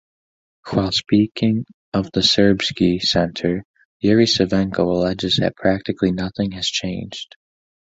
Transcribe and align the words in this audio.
While 0.71 0.91
speaking 0.93 1.65
of 1.93 2.11
the 2.11 2.21
Serbsky 2.21 3.03
Center, 3.03 3.63
Yuri 3.99 4.25
Savenko 4.25 4.79
alleges 4.79 5.37
that 5.37 5.55
practically 5.55 6.11
nothing 6.11 6.53
has 6.53 6.65
changed. 6.65 7.35